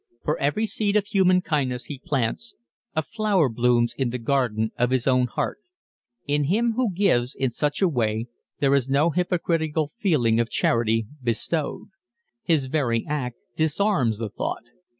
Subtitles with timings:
[0.23, 2.55] For every seed of human kindness he plants,
[2.95, 5.59] a flower blooms in the garden of his own heart.
[6.25, 8.25] In him who gives in such a way
[8.57, 11.89] there is no hypocritical feeling of charity bestowed.
[12.41, 14.63] His very act disarms the thought.